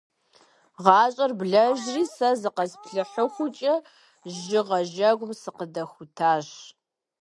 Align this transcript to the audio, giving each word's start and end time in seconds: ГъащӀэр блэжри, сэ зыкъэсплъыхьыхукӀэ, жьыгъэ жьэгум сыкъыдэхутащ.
ГъащӀэр 0.83 1.31
блэжри, 1.39 2.03
сэ 2.15 2.29
зыкъэсплъыхьыхукӀэ, 2.41 3.73
жьыгъэ 4.37 4.79
жьэгум 4.91 5.31
сыкъыдэхутащ. 5.41 6.47